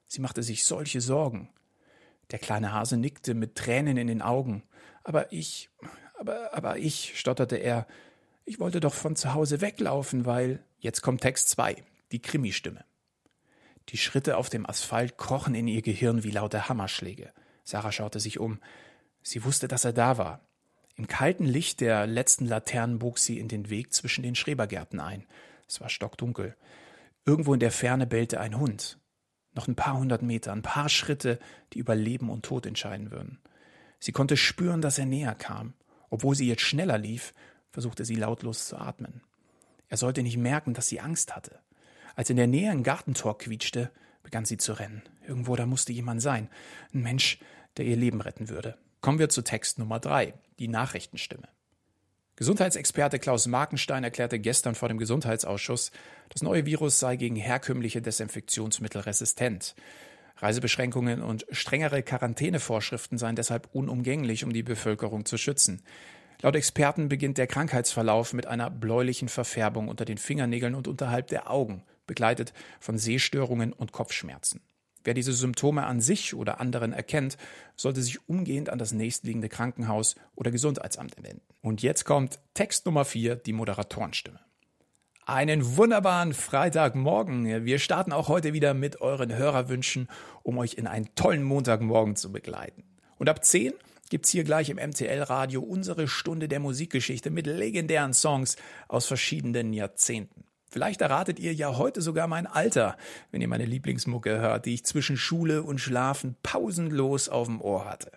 Sie 0.07 0.21
machte 0.21 0.43
sich 0.43 0.63
solche 0.63 1.01
Sorgen. 1.01 1.50
Der 2.31 2.39
kleine 2.39 2.71
Hase 2.71 2.95
nickte 2.95 3.33
mit 3.33 3.55
Tränen 3.55 3.97
in 3.97 4.07
den 4.07 4.21
Augen. 4.21 4.63
Aber 5.03 5.33
ich, 5.33 5.69
aber, 6.17 6.53
aber 6.53 6.77
ich, 6.77 7.19
stotterte 7.19 7.57
er, 7.57 7.88
ich 8.51 8.60
wollte 8.60 8.81
doch 8.81 8.93
von 8.93 9.15
zu 9.15 9.34
Hause 9.34 9.62
weglaufen, 9.62 10.25
weil. 10.25 10.62
Jetzt 10.77 11.01
kommt 11.01 11.22
Text 11.22 11.48
2, 11.51 11.81
die 12.12 12.22
Krimi-Stimme. 12.22 12.84
Die 13.88 13.98
Schritte 13.98 14.36
auf 14.36 14.50
dem 14.50 14.70
Asphalt 14.70 15.17
krochen 15.17 15.55
in 15.55 15.70
ihr 15.70 15.81
Gehirn 15.81 16.25
wie 16.25 16.31
laute 16.31 16.67
Hammerschläge. 16.67 17.31
Sarah 17.63 17.93
schaute 17.93 18.20
sich 18.20 18.39
um. 18.39 18.60
Sie 19.24 19.46
wusste, 19.46 19.70
dass 19.70 19.86
er 19.86 19.93
da 19.93 20.17
war. 20.17 20.41
Im 20.98 21.08
kalten 21.08 21.46
Licht 21.46 21.79
der 21.79 22.05
letzten 22.08 22.46
Laternen 22.46 23.00
bog 23.00 23.20
sie 23.20 23.39
in 23.39 23.48
den 23.48 23.70
Weg 23.70 23.93
zwischen 23.93 24.22
den 24.22 24.36
Schrebergärten 24.36 25.00
ein. 25.00 25.25
Es 25.65 25.79
war 25.79 25.88
stockdunkel. 25.88 26.58
Irgendwo 27.25 27.53
in 27.53 27.62
der 27.62 27.72
Ferne 27.72 28.05
bellte 28.05 28.41
ein 28.41 28.60
Hund. 28.60 29.00
Noch 29.53 29.70
ein 29.70 29.75
paar 29.75 29.98
hundert 29.98 30.24
Meter, 30.24 30.51
ein 30.51 30.62
paar 30.62 30.89
Schritte, 30.89 31.39
die 31.72 31.79
über 31.79 31.96
Leben 31.96 32.29
und 32.29 32.43
Tod 32.43 32.65
entscheiden 32.65 33.12
würden. 33.12 33.39
Sie 33.98 34.12
konnte 34.12 34.36
spüren, 34.36 34.81
dass 34.81 35.00
er 35.00 35.05
näher 35.05 35.36
kam. 35.36 35.74
Obwohl 36.10 36.36
sie 36.36 36.50
jetzt 36.50 36.63
schneller 36.63 36.98
lief, 36.98 37.34
versuchte 37.71 38.05
sie 38.05 38.15
lautlos 38.15 38.67
zu 38.67 38.77
atmen. 38.77 39.21
Er 39.89 39.97
sollte 39.97 40.23
nicht 40.23 40.37
merken, 40.37 40.73
dass 40.73 40.87
sie 40.87 40.99
Angst 40.99 41.35
hatte. 41.35 41.59
Als 42.15 42.29
in 42.29 42.37
der 42.37 42.47
Nähe 42.47 42.71
ein 42.71 42.83
Gartentor 42.83 43.37
quietschte, 43.37 43.91
begann 44.23 44.45
sie 44.45 44.57
zu 44.57 44.73
rennen. 44.73 45.01
Irgendwo 45.27 45.55
da 45.55 45.65
musste 45.65 45.93
jemand 45.93 46.21
sein. 46.21 46.49
Ein 46.93 47.01
Mensch, 47.01 47.39
der 47.77 47.85
ihr 47.85 47.95
Leben 47.95 48.21
retten 48.21 48.49
würde. 48.49 48.77
Kommen 49.01 49.19
wir 49.19 49.29
zu 49.29 49.41
Text 49.41 49.79
Nummer 49.79 49.99
drei, 49.99 50.33
die 50.59 50.67
Nachrichtenstimme. 50.67 51.47
Gesundheitsexperte 52.35 53.19
Klaus 53.19 53.47
Markenstein 53.47 54.03
erklärte 54.03 54.39
gestern 54.39 54.75
vor 54.75 54.89
dem 54.89 54.97
Gesundheitsausschuss, 54.97 55.91
das 56.29 56.41
neue 56.41 56.65
Virus 56.65 56.99
sei 56.99 57.15
gegen 57.15 57.35
herkömmliche 57.35 58.01
Desinfektionsmittel 58.01 59.01
resistent. 59.01 59.75
Reisebeschränkungen 60.37 61.21
und 61.21 61.45
strengere 61.51 62.01
Quarantänevorschriften 62.01 63.17
seien 63.17 63.35
deshalb 63.35 63.69
unumgänglich, 63.73 64.43
um 64.43 64.53
die 64.53 64.63
Bevölkerung 64.63 65.25
zu 65.25 65.37
schützen. 65.37 65.83
Laut 66.43 66.55
Experten 66.55 67.07
beginnt 67.07 67.38
der 67.38 67.45
Krankheitsverlauf 67.45 68.33
mit 68.33 68.48
einer 68.48 68.71
bläulichen 68.71 69.29
Verfärbung 69.29 69.89
unter 69.89 70.05
den 70.05 70.17
Fingernägeln 70.17 70.74
und 70.74 70.88
unterhalb 70.88 71.27
der 71.27 71.51
Augen, 71.51 71.83
begleitet 72.07 72.51
von 72.79 72.98
Sehstörungen 72.98 73.74
und 73.74 73.91
Kopfschmerzen. 73.91 74.62
Wer 75.03 75.13
diese 75.13 75.33
Symptome 75.33 75.86
an 75.86 76.01
sich 76.01 76.33
oder 76.33 76.60
anderen 76.60 76.93
erkennt, 76.93 77.38
sollte 77.75 78.01
sich 78.01 78.27
umgehend 78.27 78.69
an 78.69 78.79
das 78.79 78.91
nächstliegende 78.91 79.50
Krankenhaus 79.50 80.15
oder 80.36 80.50
Gesundheitsamt 80.50 81.15
wenden. 81.21 81.41
Und 81.62 81.83
jetzt 81.83 82.05
kommt 82.05 82.39
Text 82.55 82.88
Nummer 82.88 83.05
4, 83.05 83.36
die 83.36 83.53
Moderatorenstimme. 83.53 84.39
Einen 85.27 85.77
wunderbaren 85.77 86.33
Freitagmorgen. 86.33 87.65
Wir 87.65 87.77
starten 87.77 88.12
auch 88.12 88.27
heute 88.27 88.53
wieder 88.53 88.74
mit 88.74 89.00
euren 89.00 89.36
Hörerwünschen, 89.36 90.07
um 90.41 90.57
euch 90.57 90.74
in 90.74 90.88
einen 90.88 91.13
tollen 91.13 91.43
Montagmorgen 91.43 92.15
zu 92.15 92.31
begleiten. 92.31 92.83
Und 93.17 93.29
ab 93.29 93.45
10 93.45 93.74
gibt's 94.11 94.29
hier 94.29 94.43
gleich 94.43 94.69
im 94.69 94.75
MTL-Radio 94.77 95.61
unsere 95.61 96.07
Stunde 96.07 96.49
der 96.49 96.59
Musikgeschichte 96.59 97.31
mit 97.31 97.47
legendären 97.47 98.13
Songs 98.13 98.57
aus 98.89 99.07
verschiedenen 99.07 99.71
Jahrzehnten. 99.71 100.43
Vielleicht 100.69 100.99
erratet 100.99 101.39
ihr 101.39 101.53
ja 101.53 101.77
heute 101.77 102.01
sogar 102.01 102.27
mein 102.27 102.45
Alter, 102.45 102.97
wenn 103.31 103.41
ihr 103.41 103.47
meine 103.47 103.65
Lieblingsmucke 103.65 104.37
hört, 104.37 104.65
die 104.65 104.73
ich 104.73 104.83
zwischen 104.83 105.15
Schule 105.15 105.63
und 105.63 105.79
Schlafen 105.79 106.35
pausenlos 106.43 107.29
auf 107.29 107.47
dem 107.47 107.61
Ohr 107.61 107.85
hatte. 107.85 108.11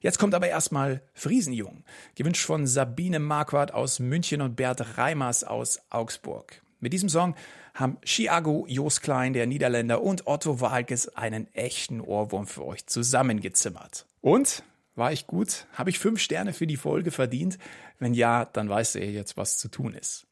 Jetzt 0.00 0.18
kommt 0.18 0.34
aber 0.34 0.48
erstmal 0.48 1.02
Friesenjung, 1.12 1.82
gewünscht 2.14 2.46
von 2.46 2.68
Sabine 2.68 3.18
Marquardt 3.18 3.74
aus 3.74 3.98
München 3.98 4.42
und 4.42 4.54
Bert 4.54 4.96
Reimers 4.96 5.42
aus 5.42 5.80
Augsburg. 5.90 6.62
Mit 6.78 6.92
diesem 6.92 7.08
Song 7.08 7.34
haben 7.74 7.98
Chiago, 8.04 8.64
Jos 8.68 9.00
Klein, 9.00 9.32
der 9.32 9.46
Niederländer 9.46 10.02
und 10.02 10.28
Otto 10.28 10.60
Walkes 10.60 11.08
einen 11.16 11.52
echten 11.52 12.00
Ohrwurm 12.00 12.46
für 12.46 12.64
euch 12.64 12.86
zusammengezimmert. 12.86 14.06
Und 14.20 14.62
war 14.94 15.12
ich 15.12 15.26
gut? 15.26 15.66
Habe 15.72 15.90
ich 15.90 15.98
fünf 15.98 16.20
Sterne 16.20 16.52
für 16.52 16.66
die 16.66 16.76
Folge 16.76 17.10
verdient? 17.10 17.58
Wenn 17.98 18.14
ja, 18.14 18.44
dann 18.44 18.68
weißt 18.68 18.96
ihr 18.96 19.10
jetzt, 19.10 19.36
was 19.36 19.58
zu 19.58 19.68
tun 19.68 19.94
ist. 19.94 20.26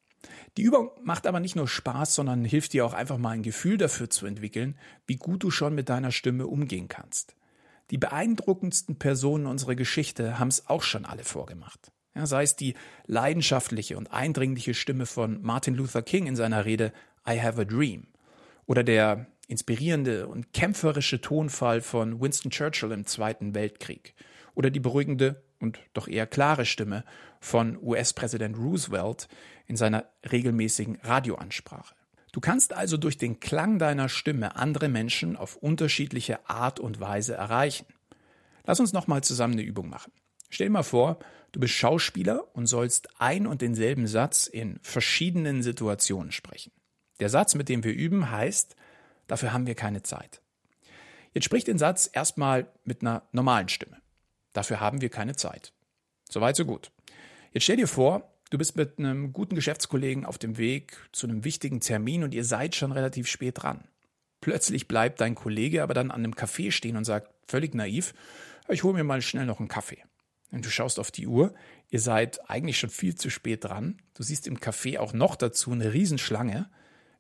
Die 0.57 0.63
Übung 0.63 0.91
macht 1.03 1.27
aber 1.27 1.41
nicht 1.41 1.57
nur 1.57 1.69
Spaß, 1.69 2.15
sondern 2.15 2.45
hilft 2.45 2.73
dir 2.73 2.85
auch 2.85 2.93
einfach 2.93 3.17
mal 3.17 3.31
ein 3.31 3.43
Gefühl 3.43 3.79
dafür 3.79 4.11
zu 4.11 4.27
entwickeln, 4.27 4.77
wie 5.07 5.17
gut 5.17 5.43
du 5.43 5.51
schon 5.51 5.75
mit 5.75 5.89
deiner 5.89 6.13
Stimme 6.13 6.47
umgehen 6.47 6.89
kannst. 6.89 7.35
Die 7.91 7.99
beeindruckendsten 7.99 8.99
Personen 8.99 9.47
unserer 9.47 9.75
Geschichte 9.75 10.39
haben 10.39 10.49
es 10.49 10.69
auch 10.69 10.83
schon 10.83 11.05
alle 11.05 11.25
vorgemacht. 11.25 11.91
Ja, 12.15 12.27
sei 12.27 12.43
es 12.43 12.57
die 12.57 12.75
leidenschaftliche 13.07 13.97
und 13.97 14.13
eindringliche 14.13 14.75
Stimme 14.75 15.07
von 15.07 15.41
Martin 15.43 15.75
Luther 15.75 16.03
King 16.03 16.27
in 16.27 16.37
seiner 16.37 16.65
Rede 16.65 16.93
I 17.29 17.41
Have 17.41 17.61
a 17.61 17.65
Dream 17.65 18.09
oder 18.67 18.85
der 18.85 19.27
inspirierende 19.49 20.29
und 20.29 20.53
kämpferische 20.53 21.21
Tonfall 21.21 21.81
von 21.81 22.21
Winston 22.21 22.51
Churchill 22.51 22.93
im 22.93 23.07
Zweiten 23.07 23.55
Weltkrieg 23.55 24.15
oder 24.55 24.71
die 24.71 24.81
beruhigende 24.81 25.43
und 25.59 25.79
doch 25.93 26.09
eher 26.09 26.27
klare 26.27 26.65
Stimme 26.65 27.05
von 27.41 27.79
US-Präsident 27.83 28.57
Roosevelt 28.57 29.29
in 29.67 29.77
seiner 29.77 30.07
regelmäßigen 30.31 30.99
Radioansprache. 31.03 31.95
Du 32.33 32.41
kannst 32.41 32.73
also 32.73 32.97
durch 32.97 33.19
den 33.19 33.41
Klang 33.41 33.79
deiner 33.79 34.09
Stimme 34.09 34.57
andere 34.57 34.89
Menschen 34.89 35.37
auf 35.37 35.57
unterschiedliche 35.57 36.49
Art 36.49 36.79
und 36.79 37.01
Weise 37.01 37.35
erreichen. 37.35 37.87
Lass 38.65 38.81
uns 38.81 38.93
nochmal 38.93 39.23
zusammen 39.23 39.55
eine 39.55 39.63
Übung 39.63 39.89
machen. 39.89 40.13
Stell 40.49 40.69
dir 40.69 40.73
mal 40.73 40.83
vor, 40.83 41.19
du 41.53 41.61
bist 41.61 41.75
Schauspieler 41.75 42.45
und 42.55 42.67
sollst 42.67 43.21
ein 43.21 43.47
und 43.47 43.63
denselben 43.63 44.07
Satz 44.07 44.47
in 44.47 44.79
verschiedenen 44.83 45.63
Situationen 45.63 46.33
sprechen. 46.33 46.73
Der 47.21 47.29
Satz, 47.29 47.55
mit 47.55 47.69
dem 47.69 47.85
wir 47.85 47.93
üben, 47.93 48.31
heißt, 48.31 48.77
dafür 49.27 49.53
haben 49.53 49.67
wir 49.67 49.75
keine 49.75 50.03
Zeit. 50.03 50.41
Jetzt 51.33 51.45
sprich 51.45 51.65
den 51.65 51.79
Satz 51.79 52.11
erstmal 52.13 52.67
mit 52.85 53.03
einer 53.03 53.23
normalen 53.33 53.69
Stimme. 53.69 54.00
Dafür 54.53 54.81
haben 54.81 55.01
wir 55.01 55.09
keine 55.09 55.37
Zeit. 55.37 55.73
Soweit, 56.29 56.57
so 56.57 56.65
gut. 56.65 56.91
Jetzt 57.53 57.65
stell 57.65 57.77
dir 57.77 57.89
vor, 57.89 58.33
du 58.51 58.59
bist 58.59 58.77
mit 58.77 58.99
einem 58.99 59.33
guten 59.33 59.55
Geschäftskollegen 59.55 60.25
auf 60.25 60.39
dem 60.39 60.59
Weg 60.59 60.97
zu 61.13 61.27
einem 61.27 61.45
wichtigen 61.45 61.81
Termin 61.81 62.25
und 62.25 62.35
ihr 62.35 62.45
seid 62.45 62.75
schon 62.75 62.93
relativ 62.93 63.27
spät 63.27 63.63
dran. 63.63 63.85
Plötzlich 64.41 64.89
bleibt 64.89 65.21
dein 65.21 65.35
Kollege 65.35 65.83
aber 65.83 65.95
dann 65.95 66.11
an 66.11 66.25
einem 66.25 66.35
Café 66.35 66.71
stehen 66.71 66.97
und 66.97 67.05
sagt, 67.05 67.31
völlig 67.47 67.75
naiv, 67.75 68.15
ich 68.69 68.85
hole 68.85 68.95
mir 68.95 69.05
mal 69.05 69.23
schnell 69.23 69.47
noch 69.47 69.59
einen 69.59 69.69
Kaffee. 69.69 70.03
Und 70.51 70.65
du 70.65 70.71
schaust 70.71 70.99
auf 70.99 71.11
die 71.11 71.27
Uhr, 71.27 71.55
ihr 71.91 72.01
seid 72.01 72.49
eigentlich 72.51 72.79
schon 72.79 72.91
viel 72.91 73.15
zu 73.15 73.31
spät 73.31 73.65
dran, 73.65 74.01
du 74.15 74.23
siehst 74.23 74.47
im 74.47 74.59
Café 74.59 74.99
auch 74.99 75.13
noch 75.13 75.37
dazu 75.37 75.73
eine 75.73 75.93
Riesenschlange. 75.93 76.71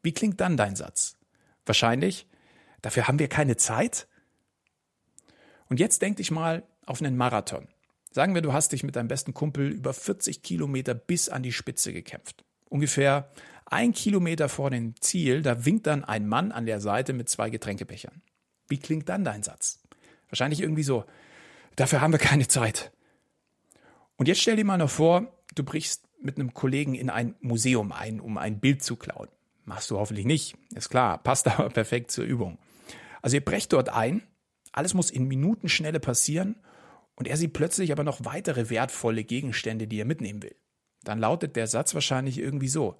Wie 0.02 0.12
klingt 0.12 0.40
dann 0.40 0.56
dein 0.56 0.76
Satz? 0.76 1.16
Wahrscheinlich, 1.66 2.26
dafür 2.82 3.06
haben 3.06 3.18
wir 3.18 3.28
keine 3.28 3.56
Zeit? 3.56 4.08
Und 5.68 5.78
jetzt 5.78 6.02
denk 6.02 6.16
dich 6.16 6.30
mal 6.30 6.64
auf 6.90 7.00
einen 7.00 7.16
Marathon. 7.16 7.68
Sagen 8.10 8.34
wir, 8.34 8.42
du 8.42 8.52
hast 8.52 8.72
dich 8.72 8.82
mit 8.82 8.96
deinem 8.96 9.06
besten 9.06 9.32
Kumpel 9.32 9.68
über 9.68 9.94
40 9.94 10.42
Kilometer 10.42 10.92
bis 10.92 11.28
an 11.28 11.44
die 11.44 11.52
Spitze 11.52 11.92
gekämpft. 11.92 12.44
Ungefähr 12.68 13.30
ein 13.66 13.92
Kilometer 13.92 14.48
vor 14.48 14.70
dem 14.70 15.00
Ziel, 15.00 15.42
da 15.42 15.64
winkt 15.64 15.86
dann 15.86 16.04
ein 16.04 16.26
Mann 16.26 16.50
an 16.50 16.66
der 16.66 16.80
Seite 16.80 17.12
mit 17.12 17.28
zwei 17.28 17.48
Getränkebechern. 17.48 18.22
Wie 18.68 18.78
klingt 18.78 19.08
dann 19.08 19.24
dein 19.24 19.44
Satz? 19.44 19.78
Wahrscheinlich 20.28 20.60
irgendwie 20.60 20.82
so, 20.82 21.04
dafür 21.76 22.00
haben 22.00 22.12
wir 22.12 22.18
keine 22.18 22.48
Zeit. 22.48 22.90
Und 24.16 24.26
jetzt 24.26 24.40
stell 24.40 24.56
dir 24.56 24.64
mal 24.64 24.76
noch 24.76 24.90
vor, 24.90 25.32
du 25.54 25.62
brichst 25.62 26.08
mit 26.20 26.36
einem 26.36 26.52
Kollegen 26.52 26.94
in 26.94 27.08
ein 27.08 27.36
Museum 27.40 27.92
ein, 27.92 28.18
um 28.18 28.36
ein 28.36 28.58
Bild 28.58 28.82
zu 28.82 28.96
klauen. 28.96 29.28
Machst 29.64 29.88
du 29.92 29.98
hoffentlich 29.98 30.26
nicht, 30.26 30.56
ist 30.74 30.90
klar, 30.90 31.18
passt 31.18 31.46
aber 31.58 31.68
perfekt 31.68 32.10
zur 32.10 32.24
Übung. 32.24 32.58
Also 33.22 33.36
ihr 33.36 33.44
brecht 33.44 33.72
dort 33.72 33.88
ein, 33.90 34.22
alles 34.72 34.94
muss 34.94 35.12
in 35.12 35.28
Minutenschnelle 35.28 36.00
passieren 36.00 36.56
und 37.20 37.28
er 37.28 37.36
sieht 37.36 37.52
plötzlich 37.52 37.92
aber 37.92 38.02
noch 38.02 38.24
weitere 38.24 38.70
wertvolle 38.70 39.24
Gegenstände, 39.24 39.86
die 39.86 40.00
er 40.00 40.06
mitnehmen 40.06 40.42
will. 40.42 40.56
Dann 41.04 41.18
lautet 41.18 41.54
der 41.54 41.66
Satz 41.66 41.92
wahrscheinlich 41.92 42.38
irgendwie 42.38 42.66
so. 42.66 42.96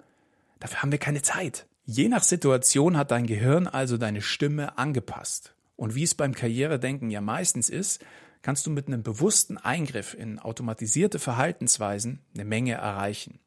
Dafür 0.59 0.83
haben 0.83 0.91
wir 0.91 0.99
keine 0.99 1.23
Zeit. 1.23 1.65
Je 1.85 2.07
nach 2.07 2.21
Situation 2.21 2.97
hat 2.97 3.09
dein 3.09 3.25
Gehirn 3.25 3.65
also 3.65 3.97
deine 3.97 4.21
Stimme 4.21 4.77
angepasst. 4.77 5.55
Und 5.75 5.95
wie 5.95 6.03
es 6.03 6.13
beim 6.13 6.35
Karrieredenken 6.35 7.09
ja 7.09 7.19
meistens 7.19 7.67
ist, 7.67 8.05
kannst 8.43 8.67
du 8.67 8.69
mit 8.69 8.85
einem 8.85 9.01
bewussten 9.01 9.57
Eingriff 9.57 10.13
in 10.13 10.37
automatisierte 10.37 11.17
Verhaltensweisen 11.17 12.19
eine 12.35 12.45
Menge 12.45 12.73
erreichen. 12.73 13.39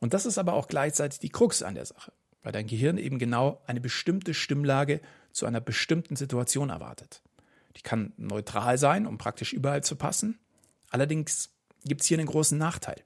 Und 0.00 0.14
das 0.14 0.26
ist 0.26 0.36
aber 0.36 0.54
auch 0.54 0.66
gleichzeitig 0.66 1.20
die 1.20 1.28
Krux 1.28 1.62
an 1.62 1.76
der 1.76 1.86
Sache, 1.86 2.12
weil 2.42 2.50
dein 2.50 2.66
Gehirn 2.66 2.98
eben 2.98 3.20
genau 3.20 3.62
eine 3.68 3.80
bestimmte 3.80 4.34
Stimmlage 4.34 5.00
zu 5.30 5.46
einer 5.46 5.60
bestimmten 5.60 6.16
Situation 6.16 6.70
erwartet. 6.70 7.22
Die 7.78 7.82
kann 7.82 8.12
neutral 8.16 8.76
sein, 8.76 9.06
um 9.06 9.18
praktisch 9.18 9.52
überall 9.52 9.82
zu 9.82 9.96
passen. 9.96 10.38
Allerdings 10.90 11.50
gibt 11.84 12.02
es 12.02 12.08
hier 12.08 12.18
einen 12.18 12.26
großen 12.26 12.58
Nachteil. 12.58 13.00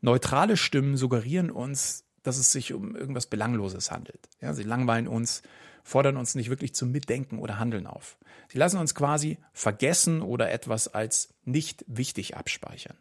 Neutrale 0.00 0.56
Stimmen 0.56 0.96
suggerieren 0.96 1.50
uns, 1.50 2.04
dass 2.22 2.38
es 2.38 2.52
sich 2.52 2.72
um 2.72 2.94
irgendwas 2.94 3.26
Belangloses 3.26 3.90
handelt. 3.90 4.28
Ja, 4.40 4.54
sie 4.54 4.62
langweilen 4.62 5.08
uns, 5.08 5.42
fordern 5.82 6.16
uns 6.16 6.34
nicht 6.34 6.50
wirklich 6.50 6.74
zum 6.74 6.92
Mitdenken 6.92 7.38
oder 7.38 7.58
Handeln 7.58 7.86
auf. 7.86 8.16
Sie 8.48 8.58
lassen 8.58 8.78
uns 8.78 8.94
quasi 8.94 9.38
vergessen 9.52 10.22
oder 10.22 10.52
etwas 10.52 10.88
als 10.88 11.34
nicht 11.44 11.84
wichtig 11.88 12.36
abspeichern. 12.36 12.96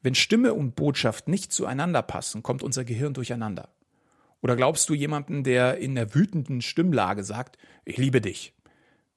Wenn 0.00 0.14
Stimme 0.14 0.54
und 0.54 0.74
Botschaft 0.74 1.28
nicht 1.28 1.52
zueinander 1.52 2.02
passen, 2.02 2.42
kommt 2.42 2.62
unser 2.62 2.84
Gehirn 2.84 3.14
durcheinander. 3.14 3.68
Oder 4.40 4.56
glaubst 4.56 4.88
du 4.88 4.94
jemanden, 4.94 5.44
der 5.44 5.78
in 5.78 5.94
der 5.94 6.14
wütenden 6.14 6.62
Stimmlage 6.62 7.22
sagt, 7.22 7.58
ich 7.84 7.98
liebe 7.98 8.20
dich? 8.20 8.54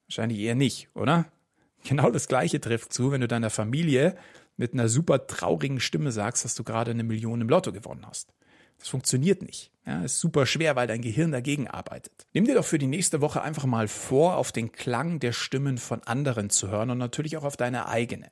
Wahrscheinlich 0.08 0.38
eher 0.38 0.54
nicht, 0.54 0.88
oder? 0.94 1.26
Genau 1.84 2.10
das 2.10 2.28
Gleiche 2.28 2.60
trifft 2.60 2.92
zu, 2.92 3.12
wenn 3.12 3.20
du 3.20 3.28
deiner 3.28 3.50
Familie 3.50 4.16
mit 4.56 4.72
einer 4.72 4.88
super 4.88 5.26
traurigen 5.26 5.80
Stimme 5.80 6.12
sagst, 6.12 6.44
dass 6.44 6.54
du 6.54 6.64
gerade 6.64 6.90
eine 6.90 7.04
Million 7.04 7.40
im 7.40 7.48
Lotto 7.48 7.72
gewonnen 7.72 8.06
hast. 8.06 8.32
Das 8.78 8.88
funktioniert 8.88 9.42
nicht. 9.42 9.70
Ja, 9.86 10.02
ist 10.02 10.20
super 10.20 10.46
schwer, 10.46 10.76
weil 10.76 10.86
dein 10.86 11.00
Gehirn 11.00 11.32
dagegen 11.32 11.68
arbeitet. 11.68 12.26
Nimm 12.32 12.44
dir 12.44 12.54
doch 12.54 12.64
für 12.64 12.78
die 12.78 12.86
nächste 12.86 13.20
Woche 13.20 13.42
einfach 13.42 13.64
mal 13.64 13.88
vor, 13.88 14.36
auf 14.36 14.52
den 14.52 14.72
Klang 14.72 15.20
der 15.20 15.32
Stimmen 15.32 15.78
von 15.78 16.02
anderen 16.02 16.50
zu 16.50 16.68
hören 16.68 16.90
und 16.90 16.98
natürlich 16.98 17.36
auch 17.36 17.44
auf 17.44 17.56
deine 17.56 17.88
eigene. 17.88 18.30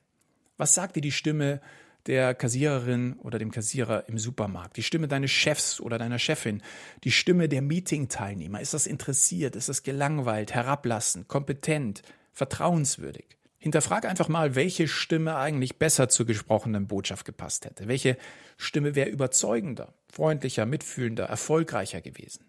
Was 0.57 0.75
sagt 0.75 0.95
dir 0.95 1.01
die 1.01 1.11
Stimme 1.11 1.61
der 2.07 2.35
Kassiererin 2.35 3.13
oder 3.19 3.39
dem 3.39 3.51
Kassierer 3.51 4.07
im 4.07 4.17
Supermarkt, 4.17 4.77
die 4.77 4.83
Stimme 4.83 5.07
deines 5.07 5.31
Chefs 5.31 5.79
oder 5.79 5.97
deiner 5.97 6.19
Chefin, 6.19 6.61
die 7.03 7.11
Stimme 7.11 7.49
der 7.49 7.61
Meetingteilnehmer. 7.61 8.61
Ist 8.61 8.73
das 8.73 8.87
interessiert? 8.87 9.55
Ist 9.55 9.69
das 9.69 9.83
gelangweilt, 9.83 10.53
herablassend, 10.53 11.27
kompetent, 11.27 12.03
vertrauenswürdig? 12.31 13.25
Hinterfrag 13.57 14.05
einfach 14.05 14.27
mal, 14.27 14.53
welche 14.53 14.87
Stimme 14.87 15.37
eigentlich 15.37 15.77
besser 15.77 16.07
zur 16.07 16.27
gesprochenen 16.27 16.85
Botschaft 16.85 17.25
gepasst 17.25 17.65
hätte. 17.65 17.87
Welche 17.87 18.15
Stimme 18.57 18.93
wäre 18.93 19.09
überzeugender, 19.09 19.95
freundlicher, 20.07 20.67
mitfühlender, 20.67 21.25
erfolgreicher 21.25 22.01
gewesen? 22.01 22.45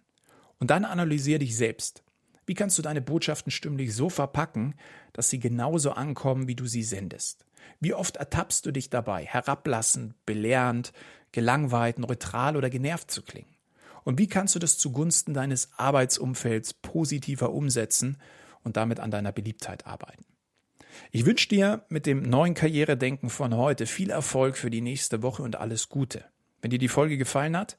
Und 0.58 0.70
dann 0.70 0.84
analysier 0.84 1.38
dich 1.38 1.56
selbst. 1.56 2.02
Wie 2.46 2.54
kannst 2.54 2.78
du 2.78 2.82
deine 2.82 3.02
Botschaften 3.02 3.50
stimmlich 3.50 3.94
so 3.94 4.08
verpacken, 4.08 4.74
dass 5.12 5.28
sie 5.28 5.40
genauso 5.40 5.90
ankommen, 5.90 6.46
wie 6.46 6.54
du 6.54 6.66
sie 6.66 6.84
sendest? 6.84 7.44
Wie 7.80 7.92
oft 7.92 8.16
ertappst 8.16 8.64
du 8.64 8.70
dich 8.70 8.88
dabei, 8.88 9.24
herablassend, 9.24 10.14
belehrend, 10.24 10.92
gelangweilt, 11.32 11.98
neutral 11.98 12.56
oder 12.56 12.70
genervt 12.70 13.10
zu 13.10 13.22
klingen? 13.22 13.56
Und 14.04 14.18
wie 14.18 14.28
kannst 14.28 14.54
du 14.54 14.60
das 14.60 14.78
zugunsten 14.78 15.34
deines 15.34 15.70
Arbeitsumfelds 15.76 16.74
positiver 16.74 17.52
umsetzen 17.52 18.18
und 18.62 18.76
damit 18.76 19.00
an 19.00 19.10
deiner 19.10 19.32
Beliebtheit 19.32 19.84
arbeiten? 19.84 20.24
Ich 21.10 21.26
wünsche 21.26 21.48
dir 21.48 21.84
mit 21.88 22.06
dem 22.06 22.22
neuen 22.22 22.54
Karrieredenken 22.54 23.28
von 23.28 23.54
heute 23.56 23.86
viel 23.86 24.10
Erfolg 24.10 24.56
für 24.56 24.70
die 24.70 24.80
nächste 24.80 25.22
Woche 25.22 25.42
und 25.42 25.56
alles 25.56 25.88
Gute. 25.88 26.24
Wenn 26.62 26.70
dir 26.70 26.78
die 26.78 26.88
Folge 26.88 27.18
gefallen 27.18 27.56
hat, 27.56 27.76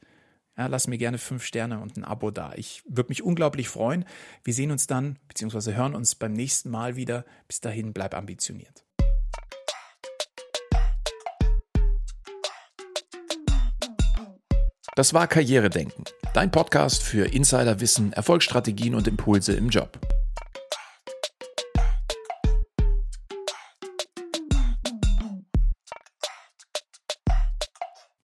Ja, 0.57 0.65
lass 0.65 0.87
mir 0.87 0.97
gerne 0.97 1.19
fünf 1.19 1.43
Sterne 1.43 1.79
und 1.79 1.97
ein 1.97 2.03
Abo 2.03 2.31
da. 2.31 2.51
Ich 2.55 2.81
würde 2.87 3.09
mich 3.09 3.21
unglaublich 3.21 3.69
freuen. 3.69 4.05
Wir 4.43 4.55
sehen 4.55 4.71
uns 4.71 4.87
dann, 4.87 5.19
beziehungsweise 5.27 5.75
hören 5.75 5.93
uns 5.93 6.15
beim 6.15 6.33
nächsten 6.33 6.71
Mal 6.71 6.95
wieder. 6.95 7.25
Bis 7.47 7.61
dahin, 7.61 7.93
bleib 7.93 8.15
ambitioniert. 8.15 8.83
Das 14.95 15.13
war 15.13 15.27
Karrieredenken, 15.27 16.05
dein 16.33 16.49
Podcast 16.49 17.03
für 17.03 17.31
Insiderwissen, 17.31 18.13
Erfolgsstrategien 18.13 18.95
und 18.95 19.07
Impulse 19.07 19.53
im 19.53 19.69
Job. 19.69 19.99